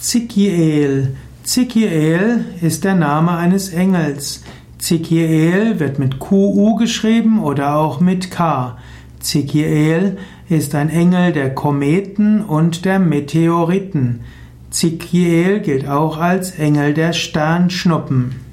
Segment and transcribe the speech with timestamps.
[0.00, 1.16] Zikiel.
[1.42, 4.44] Zikiel ist der Name eines Engels.
[4.78, 8.78] Zikiel wird mit QU geschrieben oder auch mit K.
[9.18, 10.16] Zikiel
[10.48, 14.20] ist ein Engel der Kometen und der Meteoriten.
[14.70, 18.47] Zikiel gilt auch als Engel der Sternschnuppen.